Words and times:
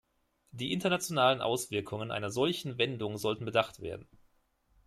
Die 0.49 0.73
internationalen 0.73 1.41
Auswirkungen 1.43 2.09
einer 2.09 2.31
solchen 2.31 2.79
Wendung 2.79 3.19
sollten 3.19 3.45
bedacht 3.45 3.81
werden. 3.81 4.07